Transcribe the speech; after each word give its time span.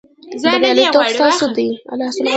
بریالیتوب 0.43 1.03
ستاسو 1.19 1.45
دی 1.55 1.67